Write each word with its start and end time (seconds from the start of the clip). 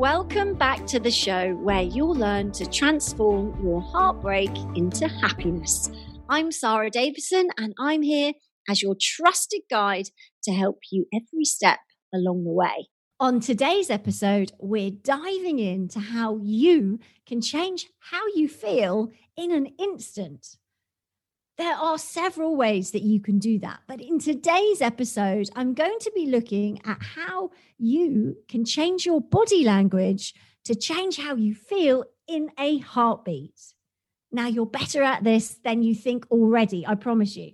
Welcome 0.00 0.54
back 0.54 0.86
to 0.86 0.98
the 0.98 1.10
show 1.10 1.52
where 1.56 1.82
you'll 1.82 2.14
learn 2.14 2.52
to 2.52 2.64
transform 2.64 3.62
your 3.62 3.82
heartbreak 3.82 4.48
into 4.74 5.06
happiness. 5.06 5.90
I'm 6.26 6.52
Sarah 6.52 6.88
Davison 6.88 7.48
and 7.58 7.74
I'm 7.78 8.00
here 8.00 8.32
as 8.66 8.80
your 8.80 8.96
trusted 8.98 9.60
guide 9.68 10.06
to 10.44 10.52
help 10.52 10.78
you 10.90 11.04
every 11.12 11.44
step 11.44 11.80
along 12.14 12.44
the 12.44 12.50
way. 12.50 12.88
On 13.20 13.40
today's 13.40 13.90
episode, 13.90 14.52
we're 14.58 14.90
diving 14.90 15.58
into 15.58 16.00
how 16.00 16.38
you 16.42 16.98
can 17.26 17.42
change 17.42 17.86
how 18.10 18.22
you 18.34 18.48
feel 18.48 19.10
in 19.36 19.52
an 19.52 19.66
instant. 19.78 20.56
There 21.60 21.76
are 21.76 21.98
several 21.98 22.56
ways 22.56 22.92
that 22.92 23.02
you 23.02 23.20
can 23.20 23.38
do 23.38 23.58
that. 23.58 23.80
But 23.86 24.00
in 24.00 24.18
today's 24.18 24.80
episode, 24.80 25.50
I'm 25.54 25.74
going 25.74 25.98
to 26.00 26.12
be 26.14 26.24
looking 26.24 26.80
at 26.86 27.02
how 27.02 27.50
you 27.76 28.38
can 28.48 28.64
change 28.64 29.04
your 29.04 29.20
body 29.20 29.62
language 29.62 30.32
to 30.64 30.74
change 30.74 31.18
how 31.18 31.34
you 31.34 31.54
feel 31.54 32.06
in 32.26 32.50
a 32.58 32.78
heartbeat. 32.78 33.74
Now, 34.32 34.46
you're 34.46 34.64
better 34.64 35.02
at 35.02 35.22
this 35.22 35.58
than 35.62 35.82
you 35.82 35.94
think 35.94 36.24
already, 36.30 36.86
I 36.86 36.94
promise 36.94 37.36
you. 37.36 37.52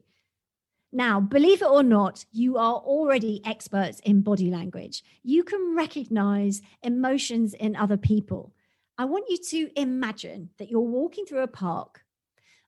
Now, 0.93 1.19
believe 1.19 1.61
it 1.61 1.69
or 1.69 1.83
not, 1.83 2.27
you 2.31 2.59
are 2.59 2.77
already 2.77 3.43
experts 3.45 3.99
in 4.05 4.21
body 4.21 4.53
language. 4.53 5.03
You 5.25 5.43
can 5.43 5.75
recognize 5.77 6.63
emotions 6.85 7.55
in 7.55 7.75
other 7.75 7.97
people. 7.97 8.55
I 8.99 9.07
want 9.07 9.25
you 9.29 9.39
to 9.51 9.81
imagine 9.81 10.51
that 10.61 10.71
you're 10.71 10.81
walking 10.81 11.27
through 11.27 11.43
a 11.43 11.49
park 11.49 12.06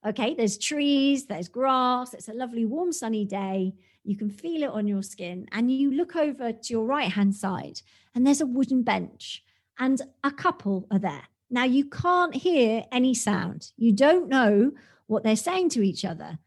Okay, 0.06 0.34
there's 0.34 0.58
trees, 0.58 1.26
there's 1.26 1.48
grass, 1.48 2.14
it's 2.14 2.28
a 2.28 2.32
lovely 2.32 2.64
warm 2.64 2.92
sunny 2.92 3.24
day. 3.24 3.74
You 4.04 4.16
can 4.16 4.30
feel 4.30 4.62
it 4.62 4.70
on 4.70 4.86
your 4.86 5.02
skin. 5.02 5.46
And 5.52 5.70
you 5.70 5.90
look 5.90 6.14
over 6.14 6.52
to 6.52 6.72
your 6.72 6.86
right 6.86 7.10
hand 7.10 7.34
side, 7.34 7.82
and 8.14 8.26
there's 8.26 8.40
a 8.40 8.46
wooden 8.46 8.82
bench, 8.82 9.42
and 9.78 10.00
a 10.22 10.30
couple 10.30 10.86
are 10.90 10.98
there. 10.98 11.24
Now, 11.50 11.64
you 11.64 11.84
can't 11.84 12.34
hear 12.34 12.84
any 12.92 13.14
sound. 13.14 13.72
You 13.76 13.92
don't 13.92 14.28
know 14.28 14.72
what 15.06 15.24
they're 15.24 15.36
saying 15.36 15.70
to 15.70 15.82
each 15.82 16.04
other, 16.04 16.38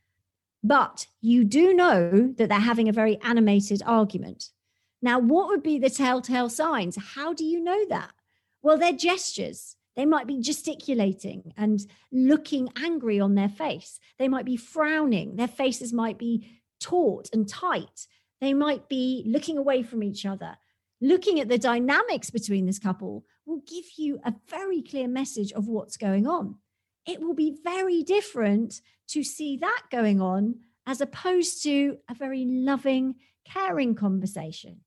but 0.63 1.07
you 1.19 1.43
do 1.43 1.73
know 1.73 2.33
that 2.37 2.49
they're 2.49 2.59
having 2.59 2.87
a 2.87 2.93
very 2.93 3.19
animated 3.21 3.81
argument. 3.85 4.49
Now, 5.01 5.19
what 5.19 5.47
would 5.47 5.63
be 5.63 5.79
the 5.79 5.89
telltale 5.89 6.49
signs? 6.49 6.97
How 7.15 7.33
do 7.33 7.43
you 7.43 7.61
know 7.61 7.85
that? 7.89 8.11
Well, 8.61 8.77
they're 8.77 8.93
gestures. 8.93 9.75
They 10.01 10.07
might 10.07 10.25
be 10.25 10.39
gesticulating 10.39 11.53
and 11.57 11.79
looking 12.11 12.69
angry 12.75 13.19
on 13.19 13.35
their 13.35 13.47
face. 13.47 13.99
They 14.17 14.27
might 14.27 14.45
be 14.45 14.57
frowning. 14.57 15.35
Their 15.35 15.47
faces 15.47 15.93
might 15.93 16.17
be 16.17 16.59
taut 16.79 17.29
and 17.31 17.47
tight. 17.47 18.07
They 18.39 18.55
might 18.55 18.89
be 18.89 19.23
looking 19.27 19.59
away 19.59 19.83
from 19.83 20.01
each 20.01 20.25
other. 20.25 20.57
Looking 21.01 21.39
at 21.39 21.49
the 21.49 21.59
dynamics 21.59 22.31
between 22.31 22.65
this 22.65 22.79
couple 22.79 23.25
will 23.45 23.61
give 23.67 23.85
you 23.95 24.19
a 24.25 24.33
very 24.49 24.81
clear 24.81 25.07
message 25.07 25.51
of 25.51 25.67
what's 25.67 25.97
going 25.97 26.25
on. 26.25 26.55
It 27.05 27.21
will 27.21 27.35
be 27.35 27.59
very 27.63 28.01
different 28.01 28.81
to 29.09 29.23
see 29.23 29.57
that 29.57 29.83
going 29.91 30.19
on 30.19 30.61
as 30.87 31.01
opposed 31.01 31.61
to 31.61 31.99
a 32.09 32.15
very 32.15 32.45
loving, 32.45 33.17
caring 33.45 33.93
conversation. 33.93 34.81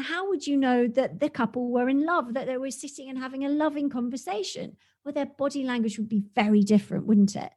How 0.00 0.28
would 0.28 0.46
you 0.46 0.56
know 0.56 0.86
that 0.88 1.20
the 1.20 1.30
couple 1.30 1.70
were 1.70 1.88
in 1.88 2.04
love, 2.04 2.34
that 2.34 2.46
they 2.46 2.58
were 2.58 2.70
sitting 2.70 3.08
and 3.08 3.18
having 3.18 3.44
a 3.44 3.48
loving 3.48 3.90
conversation? 3.90 4.76
Well, 5.04 5.14
their 5.14 5.26
body 5.26 5.64
language 5.64 5.98
would 5.98 6.08
be 6.08 6.24
very 6.34 6.62
different, 6.62 7.06
wouldn't 7.06 7.36
it? 7.36 7.50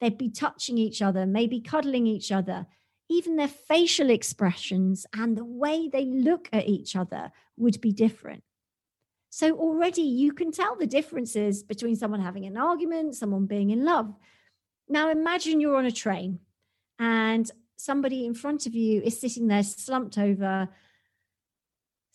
They'd 0.00 0.18
be 0.18 0.30
touching 0.30 0.78
each 0.78 1.02
other, 1.02 1.26
maybe 1.26 1.60
cuddling 1.60 2.06
each 2.06 2.30
other. 2.30 2.66
Even 3.10 3.36
their 3.36 3.48
facial 3.48 4.10
expressions 4.10 5.06
and 5.14 5.36
the 5.36 5.44
way 5.44 5.88
they 5.88 6.04
look 6.04 6.48
at 6.52 6.68
each 6.68 6.94
other 6.94 7.32
would 7.56 7.80
be 7.80 7.92
different. 7.92 8.42
So, 9.30 9.56
already 9.56 10.02
you 10.02 10.32
can 10.32 10.52
tell 10.52 10.76
the 10.76 10.86
differences 10.86 11.62
between 11.62 11.96
someone 11.96 12.20
having 12.20 12.46
an 12.46 12.56
argument, 12.56 13.16
someone 13.16 13.46
being 13.46 13.70
in 13.70 13.84
love. 13.84 14.14
Now, 14.88 15.10
imagine 15.10 15.60
you're 15.60 15.76
on 15.76 15.86
a 15.86 15.90
train 15.90 16.40
and 16.98 17.50
somebody 17.76 18.26
in 18.26 18.34
front 18.34 18.66
of 18.66 18.74
you 18.74 19.02
is 19.02 19.20
sitting 19.20 19.46
there 19.46 19.62
slumped 19.62 20.18
over 20.18 20.68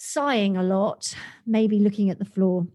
sighing 0.03 0.57
a 0.57 0.63
lot, 0.63 1.15
maybe 1.45 1.79
looking 1.79 2.09
at 2.09 2.19
the 2.19 2.25
floor. 2.25 2.67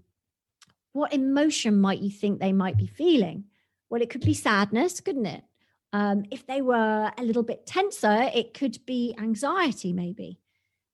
What 0.92 1.12
emotion 1.12 1.78
might 1.78 2.00
you 2.00 2.10
think 2.10 2.40
they 2.40 2.54
might 2.54 2.78
be 2.78 2.86
feeling? 2.86 3.44
Well, 3.90 4.00
it 4.00 4.08
could 4.08 4.22
be 4.22 4.34
sadness, 4.34 5.00
couldn't 5.00 5.26
it? 5.26 5.44
Um, 5.92 6.24
if 6.30 6.46
they 6.46 6.62
were 6.62 7.12
a 7.16 7.22
little 7.22 7.42
bit 7.42 7.66
tenser, 7.66 8.30
it 8.34 8.54
could 8.54 8.78
be 8.86 9.14
anxiety, 9.18 9.92
maybe. 9.92 10.40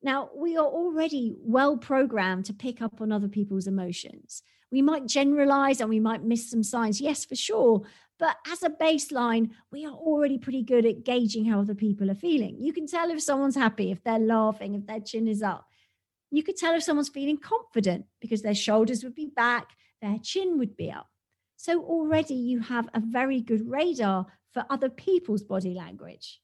Now, 0.02 0.30
we 0.34 0.56
are 0.56 0.66
already 0.66 1.34
well 1.38 1.76
programmed 1.76 2.46
to 2.46 2.52
pick 2.52 2.82
up 2.82 3.00
on 3.00 3.12
other 3.12 3.28
people's 3.28 3.68
emotions. 3.68 4.42
We 4.72 4.82
might 4.82 5.06
generalize 5.06 5.80
and 5.80 5.88
we 5.88 6.00
might 6.00 6.24
miss 6.24 6.50
some 6.50 6.64
signs, 6.64 7.00
yes, 7.00 7.24
for 7.24 7.36
sure. 7.36 7.82
But 8.18 8.36
as 8.50 8.62
a 8.64 8.70
baseline, 8.70 9.50
we 9.70 9.86
are 9.86 9.92
already 9.92 10.38
pretty 10.38 10.62
good 10.62 10.84
at 10.84 11.04
gauging 11.04 11.44
how 11.44 11.60
other 11.60 11.74
people 11.74 12.10
are 12.10 12.16
feeling. 12.16 12.56
You 12.60 12.72
can 12.72 12.86
tell 12.88 13.10
if 13.10 13.22
someone's 13.22 13.56
happy, 13.56 13.92
if 13.92 14.02
they're 14.02 14.18
laughing, 14.18 14.74
if 14.74 14.86
their 14.86 15.00
chin 15.00 15.28
is 15.28 15.42
up 15.42 15.68
you 16.36 16.42
could 16.42 16.56
tell 16.56 16.74
if 16.74 16.82
someone's 16.82 17.08
feeling 17.08 17.38
confident 17.38 18.06
because 18.20 18.42
their 18.42 18.54
shoulders 18.54 19.04
would 19.04 19.14
be 19.14 19.26
back, 19.26 19.70
their 20.00 20.18
chin 20.22 20.58
would 20.58 20.76
be 20.76 20.90
up. 20.90 21.08
So 21.56 21.82
already 21.82 22.34
you 22.34 22.60
have 22.60 22.88
a 22.94 23.00
very 23.00 23.40
good 23.40 23.68
radar 23.68 24.26
for 24.52 24.64
other 24.70 24.88
people's 24.88 25.42
body 25.42 25.74
language. 25.74 26.40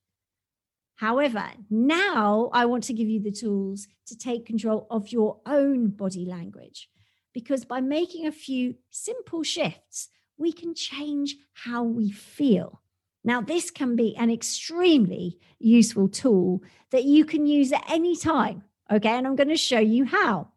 However, 0.96 1.44
now 1.70 2.50
I 2.52 2.66
want 2.66 2.84
to 2.84 2.92
give 2.92 3.08
you 3.08 3.20
the 3.20 3.30
tools 3.30 3.88
to 4.06 4.18
take 4.18 4.46
control 4.46 4.86
of 4.90 5.12
your 5.12 5.40
own 5.46 5.88
body 5.88 6.26
language 6.26 6.88
because 7.32 7.64
by 7.64 7.80
making 7.80 8.26
a 8.26 8.32
few 8.32 8.74
simple 8.90 9.42
shifts, 9.42 10.08
we 10.36 10.52
can 10.52 10.74
change 10.74 11.36
how 11.52 11.82
we 11.82 12.10
feel. 12.10 12.82
Now, 13.24 13.40
this 13.40 13.70
can 13.70 13.96
be 13.96 14.16
an 14.16 14.30
extremely 14.30 15.38
useful 15.58 16.08
tool 16.08 16.62
that 16.90 17.04
you 17.04 17.24
can 17.24 17.46
use 17.46 17.72
at 17.72 17.84
any 17.88 18.16
time 18.16 18.64
Okay. 18.90 19.10
And 19.10 19.26
I'm 19.26 19.36
going 19.36 19.48
to 19.48 19.56
show 19.56 19.78
you 19.78 20.04
how. 20.04 20.48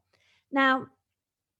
Now, 0.52 0.88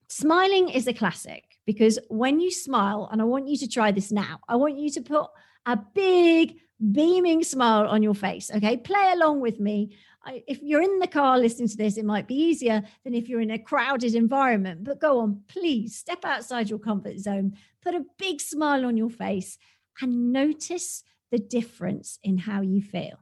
smiling 0.08 0.68
is 0.68 0.86
a 0.86 0.92
classic 0.92 1.44
because 1.66 1.98
when 2.08 2.40
you 2.40 2.50
smile, 2.50 3.08
and 3.10 3.20
I 3.20 3.24
want 3.24 3.48
you 3.48 3.56
to 3.58 3.68
try 3.68 3.92
this 3.92 4.12
now, 4.12 4.40
I 4.48 4.56
want 4.56 4.78
you 4.78 4.90
to 4.90 5.00
put 5.00 5.26
a 5.66 5.76
big, 5.94 6.56
beaming 6.92 7.44
smile 7.44 7.86
on 7.86 8.02
your 8.02 8.14
face. 8.14 8.50
Okay. 8.54 8.76
Play 8.76 9.12
along 9.12 9.40
with 9.40 9.60
me. 9.60 9.96
I, 10.26 10.42
if 10.46 10.62
you're 10.62 10.82
in 10.82 11.00
the 11.00 11.06
car 11.06 11.38
listening 11.38 11.68
to 11.68 11.76
this, 11.76 11.96
it 11.96 12.04
might 12.04 12.26
be 12.26 12.34
easier 12.34 12.82
than 13.04 13.14
if 13.14 13.28
you're 13.28 13.42
in 13.42 13.50
a 13.50 13.58
crowded 13.58 14.14
environment. 14.14 14.82
But 14.84 15.00
go 15.00 15.20
on, 15.20 15.42
please 15.48 15.96
step 15.96 16.24
outside 16.24 16.70
your 16.70 16.78
comfort 16.78 17.18
zone, 17.18 17.56
put 17.82 17.94
a 17.94 18.06
big 18.18 18.40
smile 18.40 18.86
on 18.86 18.96
your 18.96 19.10
face, 19.10 19.58
and 20.00 20.32
notice 20.32 21.02
the 21.30 21.38
difference 21.38 22.18
in 22.22 22.38
how 22.38 22.62
you 22.62 22.80
feel. 22.80 23.18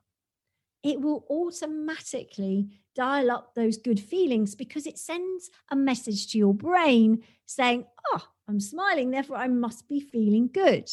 It 0.83 1.01
will 1.01 1.25
automatically 1.31 2.69
dial 2.95 3.31
up 3.31 3.55
those 3.55 3.77
good 3.77 4.01
feelings 4.01 4.55
because 4.55 4.87
it 4.87 4.99
sends 4.99 5.51
a 5.71 5.77
message 5.77 6.29
to 6.29 6.39
your 6.39 6.55
brain 6.55 7.23
saying, 7.47 7.87
Oh, 8.13 8.27
I'm 8.49 8.61
smiling, 8.61 9.11
therefore 9.11 9.37
I 9.37 9.49
must 9.49 9.89
be 9.89 10.01
feeling 10.01 10.51
good. 10.53 10.91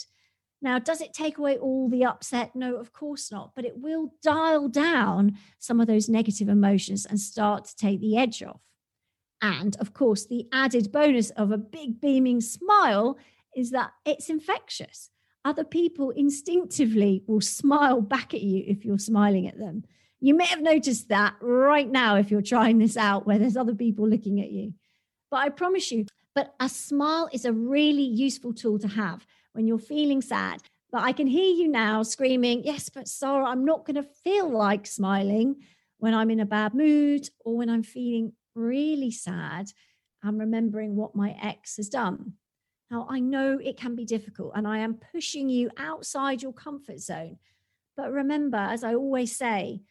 Now, 0.61 0.77
does 0.77 1.01
it 1.01 1.13
take 1.13 1.37
away 1.37 1.57
all 1.57 1.89
the 1.89 2.03
upset? 2.03 2.55
No, 2.55 2.75
of 2.75 2.91
course 2.91 3.31
not. 3.31 3.53
But 3.55 3.65
it 3.65 3.79
will 3.79 4.13
dial 4.21 4.67
down 4.67 5.37
some 5.57 5.79
of 5.79 5.87
those 5.87 6.09
negative 6.09 6.49
emotions 6.49 7.05
and 7.05 7.19
start 7.19 7.65
to 7.65 7.75
take 7.75 8.01
the 8.01 8.17
edge 8.17 8.43
off. 8.43 8.61
And 9.41 9.77
of 9.77 9.93
course, 9.93 10.25
the 10.25 10.47
added 10.51 10.91
bonus 10.91 11.29
of 11.31 11.51
a 11.51 11.57
big 11.57 12.01
beaming 12.01 12.41
smile 12.41 13.17
is 13.55 13.71
that 13.71 13.93
it's 14.05 14.29
infectious. 14.29 15.09
Other 15.45 15.63
people 15.63 16.11
instinctively 16.11 17.23
will 17.27 17.41
smile 17.41 18.01
back 18.01 18.33
at 18.33 18.41
you 18.41 18.63
if 18.67 18.83
you're 18.83 18.99
smiling 18.99 19.47
at 19.47 19.57
them. 19.57 19.83
You 20.19 20.33
may 20.33 20.45
have 20.45 20.61
noticed 20.61 21.09
that 21.09 21.35
right 21.39 21.89
now 21.89 22.17
if 22.17 22.29
you're 22.29 22.41
trying 22.41 22.77
this 22.77 22.97
out 22.97 23.25
where 23.25 23.39
there's 23.39 23.55
other 23.55 23.75
people 23.75 24.07
looking 24.07 24.41
at 24.41 24.51
you. 24.51 24.73
But 25.31 25.37
I 25.37 25.49
promise 25.49 25.91
you, 25.91 26.05
but 26.35 26.55
a 26.59 26.67
smile 26.67 27.29
is 27.31 27.45
a 27.45 27.53
really 27.53 28.03
useful 28.03 28.53
tool 28.53 28.79
to 28.79 28.87
have 28.87 29.25
when 29.53 29.65
you're 29.65 29.79
feeling 29.79 30.21
sad. 30.21 30.61
But 30.91 31.03
I 31.03 31.13
can 31.13 31.27
hear 31.27 31.53
you 31.55 31.67
now 31.67 32.03
screaming, 32.03 32.63
Yes, 32.65 32.89
but 32.89 33.07
Sarah, 33.07 33.45
I'm 33.45 33.63
not 33.63 33.85
going 33.85 33.95
to 33.95 34.09
feel 34.23 34.49
like 34.49 34.87
smiling 34.87 35.57
when 35.99 36.13
I'm 36.13 36.31
in 36.31 36.39
a 36.39 36.45
bad 36.45 36.73
mood 36.73 37.29
or 37.45 37.55
when 37.55 37.69
I'm 37.69 37.83
feeling 37.83 38.33
really 38.55 39.11
sad. 39.11 39.71
I'm 40.23 40.37
remembering 40.37 40.95
what 40.95 41.15
my 41.15 41.37
ex 41.41 41.77
has 41.77 41.87
done. 41.87 42.33
Now, 42.91 43.05
I 43.09 43.19
know 43.19 43.59
it 43.61 43.77
can 43.77 43.95
be 43.95 44.05
difficult 44.05 44.53
and 44.55 44.67
I 44.67 44.79
am 44.79 44.99
pushing 45.11 45.49
you 45.49 45.69
outside 45.77 46.41
your 46.41 46.53
comfort 46.53 46.99
zone. 46.99 47.37
But 47.95 48.11
remember, 48.11 48.57
as 48.57 48.83
I 48.83 48.95
always 48.95 49.35
say, 49.35 49.81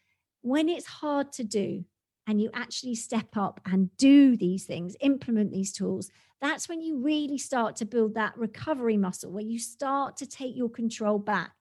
when 0.43 0.69
it's 0.69 0.87
hard 0.87 1.33
to 1.35 1.45
do 1.45 1.85
and 2.27 2.41
you 2.41 2.51
actually 2.55 2.95
step 2.95 3.37
up 3.37 3.61
and 3.65 3.97
do 3.97 4.37
these 4.37 4.65
things, 4.65 4.97
implement 5.01 5.53
these 5.53 5.73
tools, 5.73 6.11
that's 6.41 6.69
when 6.69 6.81
you 6.81 6.99
really 6.99 7.39
start 7.39 7.77
to 7.77 7.85
build 7.85 8.15
that 8.15 8.37
recovery 8.37 8.97
muscle 8.97 9.31
where 9.31 9.45
you 9.45 9.59
start 9.59 10.17
to 10.19 10.27
take 10.27 10.57
your 10.57 10.69
control 10.69 11.19
back. 11.19 11.53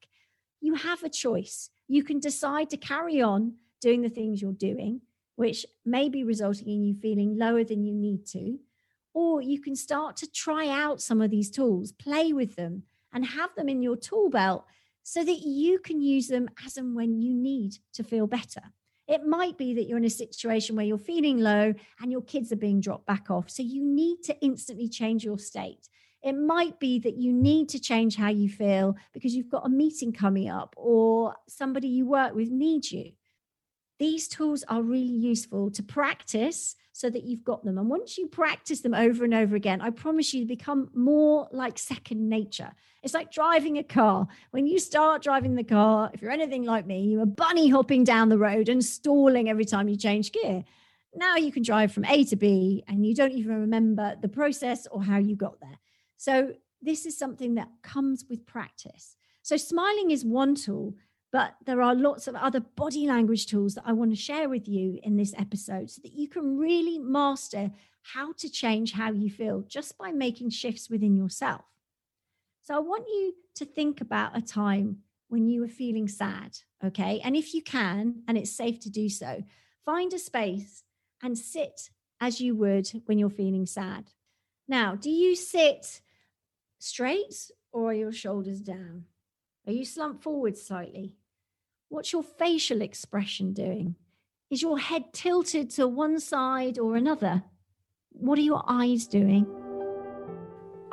You 0.61 0.75
have 0.75 1.03
a 1.03 1.09
choice. 1.09 1.69
You 1.87 2.03
can 2.03 2.19
decide 2.19 2.69
to 2.71 2.77
carry 2.77 3.21
on 3.21 3.53
doing 3.81 4.01
the 4.01 4.09
things 4.09 4.41
you're 4.41 4.51
doing, 4.51 5.01
which 5.35 5.65
may 5.85 6.09
be 6.09 6.23
resulting 6.23 6.67
in 6.67 6.83
you 6.83 6.95
feeling 6.95 7.37
lower 7.37 7.63
than 7.63 7.83
you 7.83 7.93
need 7.93 8.25
to. 8.27 8.59
Or 9.19 9.41
you 9.41 9.59
can 9.59 9.75
start 9.75 10.15
to 10.17 10.31
try 10.31 10.69
out 10.69 11.01
some 11.01 11.21
of 11.21 11.31
these 11.31 11.49
tools, 11.49 11.91
play 11.91 12.33
with 12.33 12.55
them, 12.55 12.83
and 13.11 13.25
have 13.25 13.49
them 13.55 13.67
in 13.67 13.81
your 13.81 13.97
tool 13.97 14.29
belt 14.29 14.63
so 15.01 15.23
that 15.23 15.39
you 15.39 15.79
can 15.79 15.99
use 15.99 16.27
them 16.27 16.47
as 16.63 16.77
and 16.77 16.95
when 16.95 17.19
you 17.19 17.33
need 17.33 17.79
to 17.93 18.03
feel 18.03 18.27
better. 18.27 18.61
It 19.07 19.25
might 19.25 19.57
be 19.57 19.73
that 19.73 19.87
you're 19.87 19.97
in 19.97 20.05
a 20.05 20.21
situation 20.23 20.75
where 20.75 20.85
you're 20.85 20.99
feeling 20.99 21.39
low 21.39 21.73
and 21.99 22.11
your 22.11 22.21
kids 22.21 22.51
are 22.51 22.57
being 22.57 22.79
dropped 22.79 23.07
back 23.07 23.31
off. 23.31 23.49
So 23.49 23.63
you 23.63 23.83
need 23.83 24.21
to 24.25 24.39
instantly 24.39 24.87
change 24.87 25.23
your 25.23 25.39
state. 25.39 25.89
It 26.21 26.33
might 26.33 26.79
be 26.79 26.99
that 26.99 27.17
you 27.17 27.33
need 27.33 27.69
to 27.69 27.79
change 27.79 28.17
how 28.17 28.29
you 28.29 28.49
feel 28.49 28.97
because 29.13 29.33
you've 29.33 29.49
got 29.49 29.65
a 29.65 29.69
meeting 29.69 30.13
coming 30.13 30.47
up 30.47 30.75
or 30.77 31.33
somebody 31.47 31.87
you 31.87 32.05
work 32.05 32.35
with 32.35 32.51
needs 32.51 32.91
you. 32.91 33.13
These 33.97 34.27
tools 34.27 34.63
are 34.69 34.83
really 34.83 35.17
useful 35.31 35.71
to 35.71 35.81
practice 35.81 36.75
so 36.97 37.11
that 37.11 37.23
you've 37.23 37.43
got 37.43 37.63
them. 37.63 37.77
And 37.77 37.89
once 37.89 38.17
you 38.17 38.27
practice 38.27 38.81
them 38.81 38.95
over 38.95 39.23
and 39.23 39.33
over 39.33 39.55
again, 39.55 39.81
I 39.81 39.91
promise 39.91 40.33
you, 40.33 40.41
they 40.41 40.55
become 40.55 40.89
more 40.95 41.47
like 41.51 41.77
second 41.77 42.27
nature. 42.27 42.71
It's 43.03 43.13
like 43.13 43.31
driving 43.31 43.77
a 43.77 43.83
car. 43.83 44.27
When 44.49 44.65
you 44.65 44.79
start 44.79 45.21
driving 45.21 45.53
the 45.53 45.63
car, 45.63 46.09
if 46.13 46.23
you're 46.23 46.31
anything 46.31 46.63
like 46.63 46.87
me, 46.87 47.01
you 47.01 47.21
are 47.21 47.27
bunny 47.27 47.69
hopping 47.69 48.03
down 48.03 48.29
the 48.29 48.39
road 48.39 48.67
and 48.67 48.83
stalling 48.83 49.47
every 49.47 49.63
time 49.63 49.87
you 49.87 49.95
change 49.95 50.31
gear. 50.31 50.63
Now 51.15 51.35
you 51.35 51.51
can 51.51 51.61
drive 51.61 51.91
from 51.91 52.05
A 52.05 52.23
to 52.25 52.35
B 52.35 52.83
and 52.87 53.05
you 53.05 53.13
don't 53.13 53.31
even 53.31 53.61
remember 53.61 54.15
the 54.19 54.27
process 54.27 54.87
or 54.87 55.03
how 55.03 55.17
you 55.17 55.35
got 55.35 55.59
there. 55.59 55.77
So, 56.17 56.53
this 56.81 57.05
is 57.05 57.17
something 57.17 57.55
that 57.55 57.69
comes 57.81 58.25
with 58.29 58.45
practice. 58.45 59.15
So, 59.43 59.55
smiling 59.55 60.11
is 60.11 60.25
one 60.25 60.55
tool, 60.55 60.95
but 61.31 61.55
there 61.65 61.81
are 61.81 61.93
lots 61.93 62.27
of 62.27 62.35
other 62.35 62.59
body 62.59 63.07
language 63.07 63.47
tools 63.47 63.75
that 63.75 63.83
I 63.85 63.93
want 63.93 64.11
to 64.11 64.15
share 64.15 64.49
with 64.49 64.67
you 64.67 64.99
in 65.03 65.17
this 65.17 65.33
episode 65.37 65.89
so 65.89 66.01
that 66.03 66.13
you 66.13 66.27
can 66.27 66.57
really 66.57 66.97
master 66.97 67.71
how 68.13 68.31
to 68.33 68.49
change 68.49 68.93
how 68.93 69.11
you 69.11 69.29
feel 69.29 69.63
just 69.67 69.97
by 69.97 70.11
making 70.11 70.49
shifts 70.49 70.89
within 70.89 71.17
yourself. 71.17 71.65
So 72.63 72.75
I 72.75 72.79
want 72.79 73.07
you 73.07 73.33
to 73.55 73.65
think 73.65 74.01
about 74.01 74.37
a 74.37 74.41
time 74.41 74.99
when 75.27 75.47
you 75.47 75.61
were 75.61 75.67
feeling 75.67 76.07
sad, 76.07 76.57
okay? 76.83 77.19
And 77.23 77.35
if 77.35 77.53
you 77.53 77.61
can, 77.61 78.23
and 78.27 78.37
it's 78.37 78.51
safe 78.51 78.79
to 78.81 78.89
do 78.89 79.09
so, 79.09 79.43
find 79.85 80.13
a 80.13 80.19
space 80.19 80.83
and 81.21 81.37
sit 81.37 81.89
as 82.21 82.39
you 82.39 82.55
would 82.55 82.89
when 83.05 83.19
you're 83.19 83.29
feeling 83.29 83.65
sad. 83.65 84.11
Now, 84.67 84.95
do 84.95 85.09
you 85.09 85.35
sit 85.35 86.01
straight 86.79 87.51
or 87.71 87.89
are 87.89 87.93
your 87.93 88.13
shoulders 88.13 88.61
down? 88.61 89.05
Are 89.67 89.73
you 89.73 89.83
slumped 89.83 90.23
forward 90.23 90.57
slightly? 90.57 91.17
What's 91.89 92.13
your 92.13 92.23
facial 92.23 92.81
expression 92.81 93.51
doing? 93.51 93.95
Is 94.49 94.61
your 94.61 94.79
head 94.79 95.11
tilted 95.11 95.71
to 95.71 95.89
one 95.89 96.21
side 96.21 96.79
or 96.79 96.95
another? 96.95 97.43
What 98.11 98.39
are 98.39 98.43
your 98.43 98.63
eyes 98.65 99.07
doing? 99.07 99.45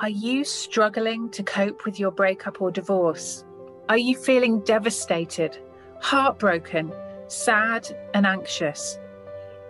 Are 0.01 0.09
you 0.09 0.43
struggling 0.43 1.31
to 1.31 1.45
cope 1.45 1.85
with 1.85 2.01
your 2.01 2.11
breakup 2.11 2.61
or 2.61 2.73
divorce? 2.73 3.45
Are 3.89 3.97
you 3.97 4.17
feeling 4.17 4.59
devastated, 4.63 5.57
heartbroken, 6.01 6.93
sad, 7.29 7.97
and 8.13 8.27
anxious? 8.27 8.99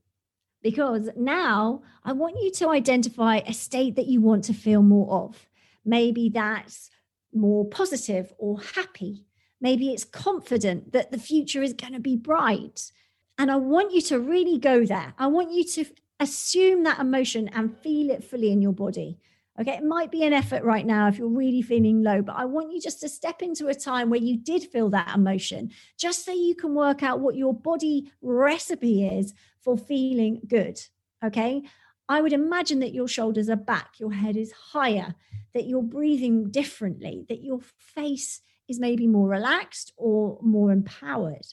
because 0.62 1.08
now 1.16 1.82
I 2.04 2.12
want 2.12 2.36
you 2.42 2.50
to 2.52 2.68
identify 2.70 3.36
a 3.38 3.52
state 3.52 3.96
that 3.96 4.06
you 4.06 4.20
want 4.20 4.44
to 4.44 4.54
feel 4.54 4.82
more 4.82 5.24
of. 5.24 5.48
Maybe 5.84 6.28
that's 6.28 6.90
more 7.32 7.64
positive 7.64 8.32
or 8.38 8.60
happy. 8.60 9.24
Maybe 9.60 9.90
it's 9.90 10.04
confident 10.04 10.92
that 10.92 11.12
the 11.12 11.18
future 11.18 11.62
is 11.62 11.72
going 11.72 11.92
to 11.92 12.00
be 12.00 12.16
bright. 12.16 12.92
And 13.38 13.50
I 13.50 13.56
want 13.56 13.92
you 13.92 14.02
to 14.02 14.18
really 14.18 14.58
go 14.58 14.84
there. 14.84 15.14
I 15.18 15.26
want 15.26 15.52
you 15.52 15.64
to 15.64 15.84
assume 16.18 16.82
that 16.84 16.98
emotion 16.98 17.48
and 17.48 17.76
feel 17.78 18.10
it 18.10 18.24
fully 18.24 18.52
in 18.52 18.60
your 18.60 18.72
body. 18.72 19.18
Okay, 19.60 19.74
it 19.74 19.84
might 19.84 20.10
be 20.10 20.24
an 20.24 20.32
effort 20.32 20.62
right 20.62 20.86
now 20.86 21.08
if 21.08 21.18
you're 21.18 21.28
really 21.28 21.60
feeling 21.60 22.02
low, 22.02 22.22
but 22.22 22.36
I 22.36 22.46
want 22.46 22.72
you 22.72 22.80
just 22.80 23.00
to 23.00 23.08
step 23.10 23.42
into 23.42 23.68
a 23.68 23.74
time 23.74 24.08
where 24.08 24.20
you 24.20 24.38
did 24.38 24.62
feel 24.64 24.88
that 24.90 25.14
emotion, 25.14 25.70
just 25.98 26.24
so 26.24 26.32
you 26.32 26.54
can 26.54 26.74
work 26.74 27.02
out 27.02 27.20
what 27.20 27.34
your 27.34 27.52
body 27.52 28.10
recipe 28.22 29.06
is 29.06 29.34
for 29.62 29.76
feeling 29.76 30.40
good. 30.46 30.80
Okay, 31.24 31.62
I 32.08 32.20
would 32.20 32.32
imagine 32.32 32.80
that 32.80 32.94
your 32.94 33.08
shoulders 33.08 33.48
are 33.48 33.56
back, 33.56 34.00
your 34.00 34.12
head 34.12 34.36
is 34.36 34.52
higher, 34.52 35.14
that 35.54 35.66
you're 35.66 35.82
breathing 35.82 36.50
differently, 36.50 37.24
that 37.28 37.42
your 37.42 37.60
face 37.78 38.40
is 38.68 38.80
maybe 38.80 39.06
more 39.06 39.28
relaxed 39.28 39.92
or 39.96 40.38
more 40.42 40.72
empowered. 40.72 41.46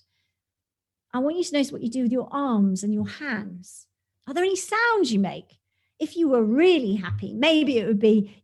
I 1.14 1.20
want 1.20 1.38
you 1.38 1.44
to 1.44 1.54
notice 1.54 1.72
what 1.72 1.82
you 1.82 1.90
do 1.90 2.04
with 2.04 2.12
your 2.12 2.28
arms 2.32 2.84
and 2.84 2.94
your 2.94 3.08
hands. 3.08 3.88
Are 4.28 4.34
there 4.34 4.44
any 4.44 4.56
sounds 4.56 5.12
you 5.12 5.20
make? 5.20 5.58
if 6.00 6.16
you 6.16 6.30
were 6.30 6.44
really 6.44 6.96
happy, 6.96 7.34
maybe 7.34 7.80
it 7.80 7.88
would 7.88 8.00
be 8.00 8.40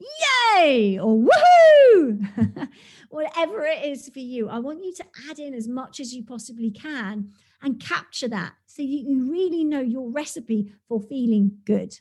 yay 0.55 0.97
or 0.97 1.17
woohoo, 1.17 2.69
whatever 3.09 3.65
it 3.65 3.85
is 3.85 4.09
for 4.09 4.19
you. 4.19 4.49
I 4.49 4.59
want 4.59 4.83
you 4.83 4.93
to 4.95 5.05
add 5.29 5.39
in 5.39 5.53
as 5.53 5.67
much 5.67 5.99
as 5.99 6.13
you 6.13 6.23
possibly 6.23 6.71
can 6.71 7.29
and 7.63 7.79
capture 7.79 8.27
that 8.27 8.53
so 8.65 8.81
you 8.81 9.31
really 9.31 9.63
know 9.63 9.79
your 9.79 10.09
recipe 10.09 10.73
for 10.87 10.99
feeling 10.99 11.59
good. 11.65 11.97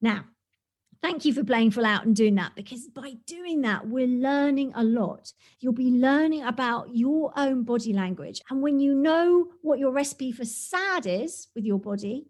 Now, 0.00 0.24
thank 1.02 1.24
you 1.24 1.34
for 1.34 1.44
playing 1.44 1.72
full 1.72 1.84
out 1.84 2.06
and 2.06 2.14
doing 2.14 2.36
that 2.36 2.54
because 2.54 2.86
by 2.88 3.14
doing 3.26 3.62
that, 3.62 3.88
we're 3.88 4.06
learning 4.06 4.72
a 4.74 4.84
lot. 4.84 5.32
You'll 5.60 5.72
be 5.72 5.90
learning 5.90 6.44
about 6.44 6.94
your 6.94 7.32
own 7.36 7.64
body 7.64 7.92
language. 7.92 8.40
And 8.48 8.62
when 8.62 8.78
you 8.78 8.94
know 8.94 9.48
what 9.62 9.78
your 9.78 9.92
recipe 9.92 10.32
for 10.32 10.44
sad 10.44 11.06
is 11.06 11.48
with 11.54 11.64
your 11.64 11.78
body, 11.78 12.28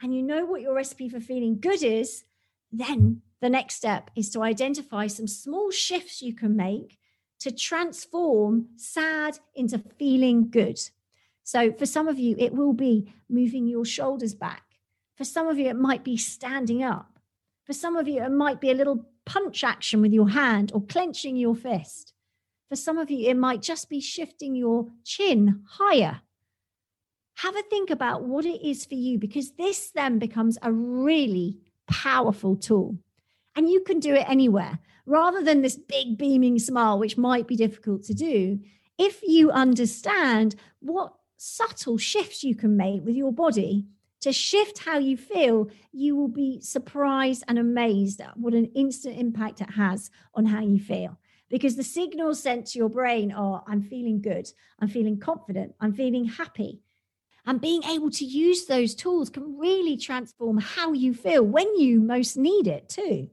and 0.00 0.14
you 0.14 0.22
know 0.22 0.44
what 0.44 0.60
your 0.60 0.74
recipe 0.74 1.08
for 1.08 1.20
feeling 1.20 1.58
good 1.60 1.82
is, 1.82 2.24
then 2.70 3.22
the 3.40 3.48
next 3.48 3.74
step 3.74 4.10
is 4.14 4.30
to 4.30 4.42
identify 4.42 5.06
some 5.06 5.26
small 5.26 5.70
shifts 5.70 6.22
you 6.22 6.34
can 6.34 6.56
make 6.56 6.98
to 7.40 7.50
transform 7.52 8.68
sad 8.76 9.38
into 9.54 9.78
feeling 9.98 10.50
good. 10.50 10.78
So, 11.48 11.72
for 11.72 11.86
some 11.86 12.08
of 12.08 12.18
you, 12.18 12.36
it 12.38 12.52
will 12.52 12.74
be 12.74 13.10
moving 13.30 13.66
your 13.66 13.86
shoulders 13.86 14.34
back. 14.34 14.64
For 15.16 15.24
some 15.24 15.48
of 15.48 15.58
you, 15.58 15.68
it 15.68 15.76
might 15.76 16.04
be 16.04 16.18
standing 16.18 16.82
up. 16.82 17.18
For 17.64 17.72
some 17.72 17.96
of 17.96 18.06
you, 18.06 18.22
it 18.22 18.30
might 18.30 18.60
be 18.60 18.70
a 18.70 18.74
little 18.74 19.06
punch 19.24 19.64
action 19.64 20.02
with 20.02 20.12
your 20.12 20.28
hand 20.28 20.72
or 20.74 20.82
clenching 20.82 21.36
your 21.36 21.54
fist. 21.54 22.12
For 22.68 22.76
some 22.76 22.98
of 22.98 23.10
you, 23.10 23.30
it 23.30 23.38
might 23.38 23.62
just 23.62 23.88
be 23.88 23.98
shifting 23.98 24.54
your 24.54 24.88
chin 25.04 25.62
higher. 25.66 26.20
Have 27.36 27.56
a 27.56 27.62
think 27.62 27.88
about 27.88 28.24
what 28.24 28.44
it 28.44 28.62
is 28.62 28.84
for 28.84 28.96
you 28.96 29.18
because 29.18 29.52
this 29.52 29.90
then 29.92 30.18
becomes 30.18 30.58
a 30.60 30.70
really 30.70 31.56
powerful 31.86 32.56
tool. 32.56 32.98
And 33.56 33.70
you 33.70 33.80
can 33.80 34.00
do 34.00 34.14
it 34.14 34.28
anywhere 34.28 34.80
rather 35.06 35.42
than 35.42 35.62
this 35.62 35.78
big 35.78 36.18
beaming 36.18 36.58
smile, 36.58 36.98
which 36.98 37.16
might 37.16 37.48
be 37.48 37.56
difficult 37.56 38.02
to 38.02 38.12
do. 38.12 38.60
If 38.98 39.22
you 39.22 39.50
understand 39.50 40.54
what 40.80 41.14
subtle 41.38 41.96
shifts 41.96 42.44
you 42.44 42.54
can 42.54 42.76
make 42.76 43.04
with 43.04 43.16
your 43.16 43.32
body 43.32 43.86
to 44.20 44.32
shift 44.32 44.78
how 44.78 44.98
you 44.98 45.16
feel, 45.16 45.70
you 45.92 46.16
will 46.16 46.28
be 46.28 46.60
surprised 46.60 47.44
and 47.46 47.58
amazed 47.58 48.20
at 48.20 48.36
what 48.36 48.52
an 48.52 48.66
instant 48.74 49.16
impact 49.16 49.60
it 49.60 49.70
has 49.70 50.10
on 50.34 50.44
how 50.44 50.60
you 50.60 50.80
feel. 50.80 51.16
Because 51.48 51.76
the 51.76 51.84
signals 51.84 52.42
sent 52.42 52.66
to 52.66 52.78
your 52.78 52.90
brain 52.90 53.32
are 53.32 53.62
I'm 53.66 53.80
feeling 53.80 54.20
good, 54.20 54.50
I'm 54.80 54.88
feeling 54.88 55.18
confident, 55.18 55.74
I'm 55.80 55.94
feeling 55.94 56.26
happy. 56.26 56.80
And 57.46 57.60
being 57.60 57.82
able 57.84 58.10
to 58.10 58.24
use 58.24 58.66
those 58.66 58.94
tools 58.94 59.30
can 59.30 59.56
really 59.56 59.96
transform 59.96 60.58
how 60.58 60.92
you 60.92 61.14
feel 61.14 61.42
when 61.42 61.78
you 61.78 62.00
most 62.00 62.36
need 62.36 62.66
it, 62.66 62.90
too. 62.90 63.30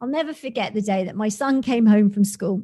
I'll 0.00 0.08
never 0.08 0.32
forget 0.32 0.72
the 0.72 0.80
day 0.80 1.04
that 1.04 1.16
my 1.16 1.28
son 1.28 1.60
came 1.60 1.84
home 1.84 2.08
from 2.08 2.24
school 2.24 2.62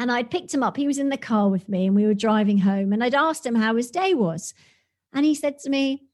and 0.00 0.10
I'd 0.10 0.30
picked 0.30 0.54
him 0.54 0.62
up. 0.62 0.78
He 0.78 0.86
was 0.86 0.98
in 0.98 1.10
the 1.10 1.18
car 1.18 1.50
with 1.50 1.68
me 1.68 1.86
and 1.86 1.94
we 1.94 2.06
were 2.06 2.14
driving 2.14 2.56
home. 2.56 2.94
And 2.94 3.04
I'd 3.04 3.14
asked 3.14 3.44
him 3.44 3.54
how 3.54 3.76
his 3.76 3.90
day 3.90 4.14
was. 4.14 4.54
And 5.12 5.26
he 5.26 5.34
said 5.34 5.58
to 5.58 5.68
me, 5.68 6.04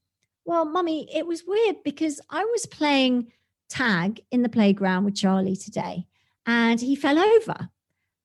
Well, 0.43 0.65
mummy, 0.65 1.07
it 1.15 1.25
was 1.25 1.45
weird 1.47 1.77
because 1.85 2.19
I 2.29 2.43
was 2.43 2.65
playing 2.65 3.31
tag 3.69 4.19
in 4.29 4.41
the 4.41 4.49
playground 4.49 5.05
with 5.05 5.15
Charlie 5.15 5.55
today 5.55 6.05
and 6.45 6.81
he 6.81 6.97
fell 6.97 7.17
over. 7.17 7.69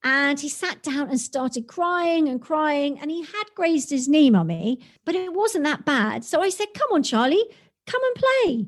And 0.02 0.40
he 0.40 0.48
sat 0.48 0.82
down 0.82 1.08
and 1.10 1.20
started 1.20 1.68
crying 1.68 2.28
and 2.28 2.42
crying. 2.42 2.98
And 2.98 3.08
he 3.08 3.22
had 3.22 3.44
grazed 3.54 3.90
his 3.90 4.08
knee, 4.08 4.30
mummy, 4.30 4.80
but 5.04 5.14
it 5.14 5.32
wasn't 5.32 5.62
that 5.62 5.84
bad. 5.84 6.24
So 6.24 6.42
I 6.42 6.48
said, 6.48 6.74
Come 6.74 6.88
on, 6.90 7.04
Charlie, 7.04 7.44
come 7.86 8.02
and 8.02 8.16
play. 8.16 8.66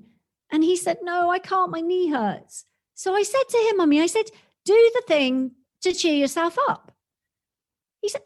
And 0.52 0.62
he 0.62 0.76
said, 0.76 0.98
No, 1.02 1.28
I 1.28 1.40
can't. 1.40 1.72
My 1.72 1.80
knee 1.80 2.08
hurts. 2.10 2.66
So 2.94 3.16
I 3.16 3.24
said 3.24 3.48
to 3.50 3.58
him, 3.58 3.78
Mummy, 3.78 4.00
I 4.00 4.06
said, 4.06 4.26
Do 4.64 4.92
the 4.94 5.02
thing 5.08 5.56
to 5.84 5.92
cheer 5.92 6.14
yourself 6.14 6.56
up. 6.68 6.92
He 8.00 8.08
said, 8.08 8.22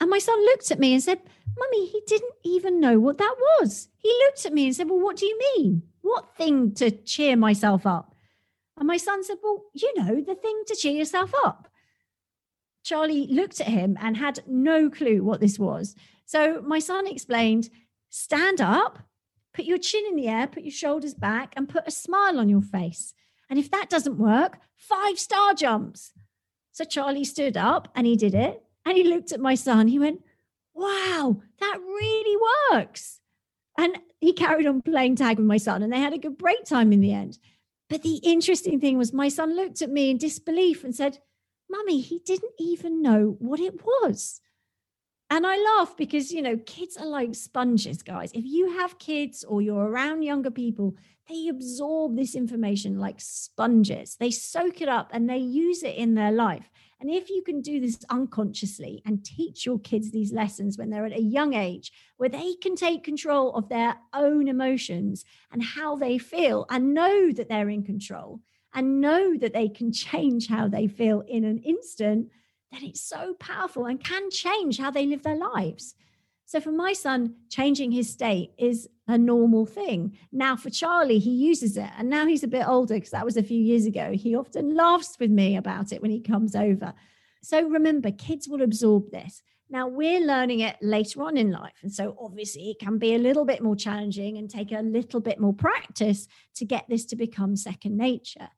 and 0.00 0.08
my 0.08 0.18
son 0.18 0.40
looked 0.44 0.70
at 0.70 0.78
me 0.78 0.94
and 0.94 1.02
said, 1.02 1.20
Mummy, 1.58 1.86
he 1.86 2.02
didn't 2.06 2.32
even 2.44 2.80
know 2.80 2.98
what 2.98 3.18
that 3.18 3.34
was. 3.38 3.88
He 3.98 4.08
looked 4.24 4.46
at 4.46 4.52
me 4.52 4.66
and 4.66 4.74
said, 4.74 4.88
Well, 4.88 5.00
what 5.00 5.16
do 5.16 5.26
you 5.26 5.38
mean? 5.56 5.82
What 6.00 6.36
thing 6.36 6.72
to 6.74 6.90
cheer 6.90 7.36
myself 7.36 7.86
up? 7.86 8.14
And 8.78 8.86
my 8.86 8.96
son 8.96 9.22
said, 9.22 9.38
Well, 9.42 9.64
you 9.74 9.92
know, 9.96 10.22
the 10.22 10.34
thing 10.34 10.62
to 10.68 10.76
cheer 10.76 10.92
yourself 10.92 11.32
up. 11.44 11.68
Charlie 12.82 13.26
looked 13.26 13.60
at 13.60 13.66
him 13.66 13.98
and 14.00 14.16
had 14.16 14.40
no 14.46 14.88
clue 14.88 15.22
what 15.22 15.40
this 15.40 15.58
was. 15.58 15.94
So 16.24 16.62
my 16.62 16.78
son 16.78 17.06
explained, 17.06 17.68
Stand 18.08 18.60
up, 18.60 19.00
put 19.52 19.66
your 19.66 19.78
chin 19.78 20.04
in 20.08 20.16
the 20.16 20.28
air, 20.28 20.46
put 20.46 20.62
your 20.62 20.72
shoulders 20.72 21.14
back, 21.14 21.52
and 21.56 21.68
put 21.68 21.86
a 21.86 21.90
smile 21.90 22.38
on 22.38 22.48
your 22.48 22.62
face. 22.62 23.12
And 23.50 23.58
if 23.58 23.70
that 23.70 23.90
doesn't 23.90 24.18
work, 24.18 24.58
five 24.76 25.18
star 25.18 25.52
jumps. 25.52 26.12
So 26.72 26.84
Charlie 26.84 27.24
stood 27.24 27.56
up 27.56 27.88
and 27.94 28.06
he 28.06 28.16
did 28.16 28.34
it. 28.34 28.62
And 28.84 28.96
he 28.96 29.04
looked 29.04 29.32
at 29.32 29.40
my 29.40 29.54
son. 29.54 29.88
He 29.88 29.98
went, 29.98 30.22
Wow, 30.74 31.42
that 31.60 31.78
really 31.80 32.36
works. 32.72 33.20
And 33.76 33.98
he 34.20 34.32
carried 34.32 34.66
on 34.66 34.82
playing 34.82 35.16
tag 35.16 35.38
with 35.38 35.46
my 35.46 35.56
son, 35.56 35.82
and 35.82 35.92
they 35.92 36.00
had 36.00 36.12
a 36.12 36.18
good 36.18 36.38
break 36.38 36.64
time 36.64 36.92
in 36.92 37.00
the 37.00 37.12
end. 37.12 37.38
But 37.88 38.02
the 38.02 38.16
interesting 38.16 38.80
thing 38.80 38.98
was, 38.98 39.12
my 39.12 39.28
son 39.28 39.56
looked 39.56 39.82
at 39.82 39.90
me 39.90 40.10
in 40.10 40.18
disbelief 40.18 40.84
and 40.84 40.94
said, 40.94 41.18
Mummy, 41.68 42.00
he 42.00 42.20
didn't 42.20 42.52
even 42.58 43.02
know 43.02 43.36
what 43.38 43.60
it 43.60 43.82
was. 43.84 44.40
And 45.32 45.46
I 45.46 45.56
laugh 45.56 45.96
because, 45.96 46.32
you 46.32 46.42
know, 46.42 46.56
kids 46.56 46.96
are 46.96 47.06
like 47.06 47.36
sponges, 47.36 48.02
guys. 48.02 48.32
If 48.34 48.44
you 48.44 48.72
have 48.78 48.98
kids 48.98 49.44
or 49.44 49.62
you're 49.62 49.88
around 49.88 50.22
younger 50.22 50.50
people, 50.50 50.96
they 51.28 51.46
absorb 51.46 52.16
this 52.16 52.34
information 52.34 52.98
like 52.98 53.20
sponges. 53.20 54.16
They 54.16 54.32
soak 54.32 54.82
it 54.82 54.88
up 54.88 55.10
and 55.12 55.30
they 55.30 55.38
use 55.38 55.84
it 55.84 55.94
in 55.94 56.14
their 56.14 56.32
life. 56.32 56.68
And 57.00 57.08
if 57.08 57.30
you 57.30 57.42
can 57.42 57.62
do 57.62 57.80
this 57.80 58.04
unconsciously 58.10 59.02
and 59.06 59.24
teach 59.24 59.64
your 59.64 59.78
kids 59.78 60.10
these 60.10 60.32
lessons 60.32 60.76
when 60.76 60.90
they're 60.90 61.06
at 61.06 61.16
a 61.16 61.22
young 61.22 61.54
age, 61.54 61.92
where 62.16 62.28
they 62.28 62.54
can 62.54 62.74
take 62.74 63.04
control 63.04 63.54
of 63.54 63.68
their 63.68 63.96
own 64.12 64.48
emotions 64.48 65.24
and 65.52 65.62
how 65.62 65.94
they 65.94 66.18
feel 66.18 66.66
and 66.68 66.92
know 66.92 67.30
that 67.30 67.48
they're 67.48 67.70
in 67.70 67.84
control 67.84 68.40
and 68.74 69.00
know 69.00 69.36
that 69.38 69.54
they 69.54 69.68
can 69.68 69.92
change 69.92 70.48
how 70.48 70.66
they 70.66 70.88
feel 70.88 71.20
in 71.20 71.44
an 71.44 71.58
instant, 71.58 72.30
then 72.72 72.84
it's 72.84 73.00
so 73.00 73.34
powerful 73.34 73.86
and 73.86 74.02
can 74.02 74.30
change 74.30 74.78
how 74.78 74.90
they 74.90 75.06
live 75.06 75.22
their 75.22 75.36
lives. 75.36 75.94
So 76.46 76.60
for 76.60 76.72
my 76.72 76.92
son, 76.92 77.36
changing 77.48 77.92
his 77.92 78.10
state 78.10 78.52
is 78.58 78.88
a 79.06 79.16
normal 79.16 79.66
thing. 79.66 80.18
Now 80.32 80.56
for 80.56 80.70
Charlie, 80.70 81.20
he 81.20 81.30
uses 81.30 81.76
it. 81.76 81.90
And 81.96 82.10
now 82.10 82.26
he's 82.26 82.42
a 82.42 82.48
bit 82.48 82.66
older 82.66 82.94
because 82.94 83.10
that 83.10 83.24
was 83.24 83.36
a 83.36 83.42
few 83.42 83.60
years 83.60 83.86
ago. 83.86 84.12
He 84.12 84.34
often 84.34 84.74
laughs 84.74 85.16
with 85.20 85.30
me 85.30 85.56
about 85.56 85.92
it 85.92 86.02
when 86.02 86.10
he 86.10 86.20
comes 86.20 86.56
over. 86.56 86.92
So 87.42 87.62
remember, 87.68 88.10
kids 88.10 88.48
will 88.48 88.62
absorb 88.62 89.12
this. 89.12 89.42
Now 89.68 89.86
we're 89.86 90.26
learning 90.26 90.60
it 90.60 90.76
later 90.82 91.22
on 91.22 91.36
in 91.36 91.52
life. 91.52 91.78
And 91.82 91.92
so 91.92 92.16
obviously 92.20 92.70
it 92.70 92.80
can 92.80 92.98
be 92.98 93.14
a 93.14 93.18
little 93.18 93.44
bit 93.44 93.62
more 93.62 93.76
challenging 93.76 94.36
and 94.36 94.50
take 94.50 94.72
a 94.72 94.82
little 94.82 95.20
bit 95.20 95.38
more 95.38 95.54
practice 95.54 96.26
to 96.56 96.64
get 96.64 96.86
this 96.88 97.04
to 97.06 97.16
become 97.16 97.54
second 97.54 97.96
nature. 97.96 98.48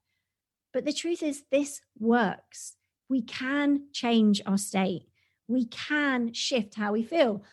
But 0.72 0.86
the 0.86 0.94
truth 0.94 1.22
is, 1.22 1.44
this 1.50 1.82
works 1.98 2.76
we 3.12 3.20
can 3.20 3.82
change 3.92 4.40
our 4.46 4.56
state. 4.56 5.06
We 5.46 5.66
can 5.66 6.32
shift 6.32 6.74
how 6.76 6.92
we 6.92 7.02
feel. 7.02 7.44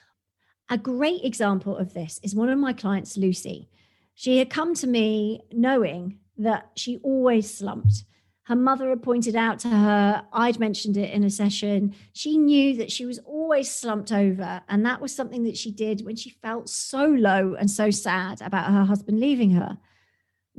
A 0.70 0.78
great 0.78 1.25
example 1.25 1.75
of 1.75 1.94
this 1.94 2.18
is 2.24 2.34
one 2.34 2.48
of 2.48 2.58
my 2.58 2.72
clients, 2.72 3.18
Lucy. 3.18 3.70
She 4.16 4.38
had 4.38 4.50
come 4.50 4.74
to 4.75 4.88
me 4.88 5.42
knowing 5.51 6.20
that 6.38 6.70
she 6.78 6.98
always 7.04 7.54
slumped. 7.54 8.06
Her 8.44 8.56
mother 8.56 8.89
had 8.89 9.04
pointed 9.04 9.36
out 9.36 9.60
to 9.60 9.70
her, 9.70 10.24
I'd 10.32 10.60
mentioned 10.60 10.96
it 10.96 11.12
in 11.12 11.25
a 11.25 11.30
session. 11.30 11.94
She 12.13 12.38
knew 12.38 12.78
that 12.78 12.89
she 12.89 13.06
was 13.06 13.20
always 13.20 13.70
slumped 13.70 14.13
over. 14.13 14.62
And 14.70 14.86
that 14.86 15.01
was 15.01 15.13
something 15.13 15.44
that 15.44 15.58
she 15.58 15.72
did 15.72 16.06
when 16.06 16.16
she 16.16 16.30
felt 16.30 16.70
so 16.70 17.06
low 17.06 17.56
and 17.60 17.70
so 17.70 17.92
sad 17.92 18.42
about 18.42 18.72
her 18.72 18.86
husband 18.86 19.20
leaving 19.20 19.51
her. 19.51 19.78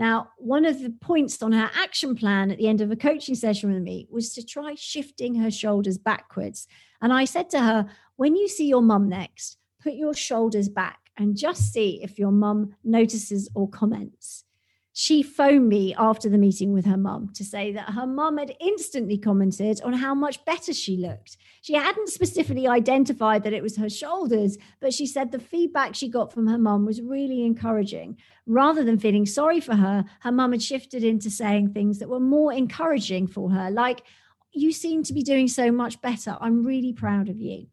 Now, 0.00 0.30
one 0.38 0.64
of 0.64 0.80
the 0.80 0.94
points 1.02 1.42
on 1.42 1.52
her 1.52 1.70
action 1.74 2.14
plan 2.14 2.50
at 2.50 2.56
the 2.56 2.68
end 2.68 2.80
of 2.80 2.90
a 2.90 2.96
coaching 2.96 3.34
session 3.34 3.70
with 3.70 3.82
me 3.82 4.08
was 4.10 4.32
to 4.32 4.42
try 4.42 4.74
shifting 4.74 5.34
her 5.34 5.50
shoulders 5.50 5.98
backwards. 5.98 6.66
And 7.02 7.12
I 7.12 7.26
said 7.26 7.50
to 7.50 7.60
her, 7.60 7.86
when 8.16 8.34
you 8.34 8.48
see 8.48 8.66
your 8.66 8.80
mum 8.80 9.10
next, 9.10 9.58
put 9.82 9.92
your 9.92 10.14
shoulders 10.14 10.70
back 10.70 10.98
and 11.18 11.36
just 11.36 11.74
see 11.74 12.00
if 12.02 12.18
your 12.18 12.32
mum 12.32 12.74
notices 12.82 13.50
or 13.54 13.68
comments 13.68 14.44
she 15.00 15.22
phoned 15.22 15.66
me 15.66 15.94
after 15.94 16.28
the 16.28 16.36
meeting 16.36 16.74
with 16.74 16.84
her 16.84 16.98
mum 16.98 17.30
to 17.32 17.42
say 17.42 17.72
that 17.72 17.88
her 17.88 18.06
mum 18.06 18.36
had 18.36 18.54
instantly 18.60 19.16
commented 19.16 19.80
on 19.80 19.94
how 19.94 20.14
much 20.14 20.44
better 20.44 20.74
she 20.74 20.98
looked. 20.98 21.38
She 21.62 21.72
hadn't 21.72 22.10
specifically 22.10 22.68
identified 22.68 23.42
that 23.44 23.54
it 23.54 23.62
was 23.62 23.78
her 23.78 23.88
shoulders, 23.88 24.58
but 24.78 24.92
she 24.92 25.06
said 25.06 25.32
the 25.32 25.38
feedback 25.38 25.94
she 25.94 26.10
got 26.10 26.34
from 26.34 26.46
her 26.48 26.58
mum 26.58 26.84
was 26.84 27.00
really 27.00 27.46
encouraging. 27.46 28.18
Rather 28.44 28.84
than 28.84 28.98
feeling 28.98 29.24
sorry 29.24 29.58
for 29.58 29.74
her, 29.74 30.04
her 30.20 30.32
mum 30.32 30.52
had 30.52 30.62
shifted 30.62 31.02
into 31.02 31.30
saying 31.30 31.72
things 31.72 31.98
that 31.98 32.10
were 32.10 32.20
more 32.20 32.52
encouraging 32.52 33.26
for 33.26 33.50
her, 33.50 33.70
like, 33.70 34.02
You 34.52 34.70
seem 34.70 35.02
to 35.04 35.14
be 35.14 35.22
doing 35.22 35.48
so 35.48 35.72
much 35.72 36.02
better. 36.02 36.36
I'm 36.42 36.62
really 36.62 36.92
proud 36.92 37.30
of 37.30 37.40
you. 37.40 37.68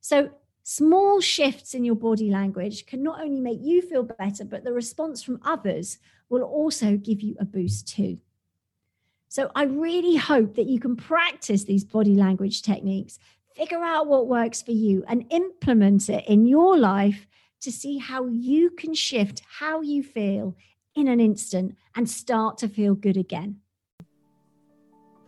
So 0.00 0.32
Small 0.64 1.20
shifts 1.20 1.74
in 1.74 1.84
your 1.84 1.96
body 1.96 2.30
language 2.30 2.86
can 2.86 3.02
not 3.02 3.20
only 3.20 3.40
make 3.40 3.58
you 3.60 3.82
feel 3.82 4.04
better, 4.04 4.44
but 4.44 4.62
the 4.62 4.72
response 4.72 5.20
from 5.20 5.40
others 5.44 5.98
will 6.32 6.42
also 6.42 6.96
give 6.96 7.20
you 7.20 7.36
a 7.38 7.44
boost 7.44 7.86
too. 7.86 8.18
So 9.28 9.50
I 9.54 9.64
really 9.64 10.16
hope 10.16 10.56
that 10.56 10.66
you 10.66 10.80
can 10.80 10.96
practice 10.96 11.64
these 11.64 11.84
body 11.84 12.14
language 12.14 12.62
techniques, 12.62 13.18
figure 13.54 13.82
out 13.84 14.06
what 14.06 14.26
works 14.26 14.62
for 14.62 14.72
you, 14.72 15.04
and 15.06 15.26
implement 15.30 16.08
it 16.08 16.24
in 16.26 16.46
your 16.46 16.76
life 16.76 17.26
to 17.60 17.70
see 17.70 17.98
how 17.98 18.26
you 18.26 18.70
can 18.70 18.94
shift 18.94 19.42
how 19.58 19.82
you 19.82 20.02
feel 20.02 20.56
in 20.96 21.06
an 21.06 21.20
instant 21.20 21.76
and 21.94 22.08
start 22.08 22.58
to 22.58 22.68
feel 22.68 22.94
good 22.94 23.16
again. 23.16 23.60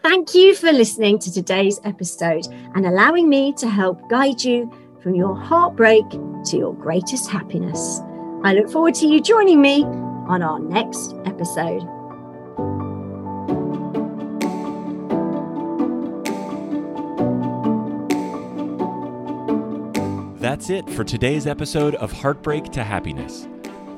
Thank 0.02 0.34
you 0.34 0.54
for 0.54 0.72
listening 0.72 1.18
to 1.20 1.32
today's 1.32 1.80
episode 1.84 2.46
and 2.74 2.86
allowing 2.86 3.28
me 3.28 3.52
to 3.58 3.68
help 3.68 4.08
guide 4.08 4.42
you 4.42 4.70
from 5.02 5.14
your 5.14 5.34
heartbreak 5.34 6.08
to 6.10 6.56
your 6.56 6.74
greatest 6.74 7.30
happiness. 7.30 8.00
I 8.42 8.52
look 8.52 8.70
forward 8.70 8.94
to 8.96 9.06
you 9.06 9.20
joining 9.20 9.62
me 9.62 9.84
on 10.26 10.42
our 10.42 10.58
next 10.58 11.14
episode. 11.26 11.82
That's 20.40 20.68
it 20.70 20.88
for 20.90 21.04
today's 21.04 21.46
episode 21.46 21.94
of 21.96 22.12
Heartbreak 22.12 22.64
to 22.72 22.84
Happiness. 22.84 23.48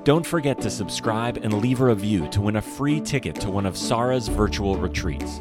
Don't 0.05 0.25
forget 0.25 0.61
to 0.61 0.71
subscribe 0.71 1.39
and 1.39 1.55
leave 1.55 1.81
a 1.81 1.87
review 1.87 2.29
to 2.29 2.41
win 2.41 2.55
a 2.55 2.63
free 2.63 3.01
ticket 3.01 3.35
to 3.41 3.51
one 3.51 3.67
of 3.67 3.77
Sarah's 3.77 4.29
virtual 4.29 4.77
retreats. 4.77 5.41